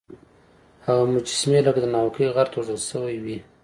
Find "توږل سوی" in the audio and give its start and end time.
2.53-3.15